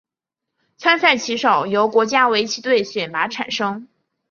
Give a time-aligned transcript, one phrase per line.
[0.79, 3.87] 参赛棋手由国家围棋队选拔产生。